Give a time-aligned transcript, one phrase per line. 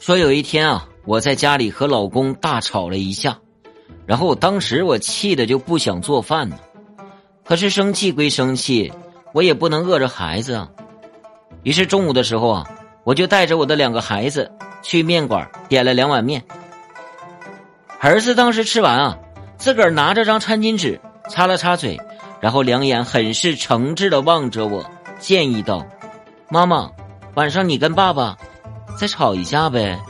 [0.00, 3.36] 说有一天啊，我在家里和老公大吵了一架，
[4.06, 6.56] 然后我当时我气的就不想做饭呢。
[7.44, 8.92] 可是生气归生气，
[9.34, 10.68] 我也不能饿着孩子啊。
[11.62, 12.66] 于是中午的时候啊，
[13.04, 14.50] 我就带着我的两个孩子
[14.82, 16.42] 去面馆点了两碗面。
[18.00, 19.18] 儿子当时吃完啊，
[19.56, 21.98] 自个儿拿着张餐巾纸擦了擦嘴，
[22.40, 24.88] 然后两眼很是诚挚的望着我，
[25.18, 25.84] 建议道
[26.48, 26.90] ：“妈妈，
[27.34, 28.38] 晚上你跟爸爸。”
[28.98, 30.02] 再吵一架呗。